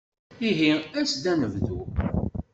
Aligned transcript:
Ihi 0.49 0.71
as-d 0.99 1.25
ad 1.31 1.37
nebdu. 1.39 1.79